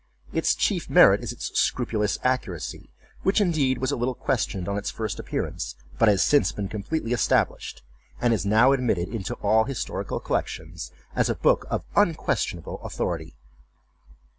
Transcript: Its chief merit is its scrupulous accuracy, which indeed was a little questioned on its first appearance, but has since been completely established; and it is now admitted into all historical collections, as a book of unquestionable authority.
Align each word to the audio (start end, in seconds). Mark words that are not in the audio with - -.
Its 0.33 0.55
chief 0.55 0.89
merit 0.89 1.21
is 1.21 1.31
its 1.31 1.49
scrupulous 1.53 2.17
accuracy, 2.23 2.89
which 3.21 3.39
indeed 3.39 3.77
was 3.77 3.91
a 3.91 3.95
little 3.95 4.15
questioned 4.15 4.67
on 4.67 4.75
its 4.75 4.89
first 4.89 5.19
appearance, 5.19 5.75
but 5.99 6.07
has 6.07 6.23
since 6.23 6.51
been 6.51 6.67
completely 6.67 7.11
established; 7.13 7.83
and 8.19 8.33
it 8.33 8.37
is 8.37 8.43
now 8.43 8.71
admitted 8.71 9.09
into 9.09 9.35
all 9.43 9.65
historical 9.65 10.19
collections, 10.19 10.91
as 11.15 11.29
a 11.29 11.35
book 11.35 11.67
of 11.69 11.85
unquestionable 11.95 12.79
authority. 12.81 13.35